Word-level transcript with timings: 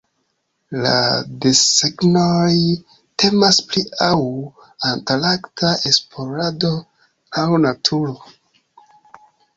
La 0.83 0.93
desegnoj 1.43 2.55
temas 3.23 3.59
pri 3.71 3.83
aŭ 4.07 4.17
antarkta 4.93 5.75
esplorado 5.91 6.73
aŭ 7.43 7.47
naturo. 7.67 8.17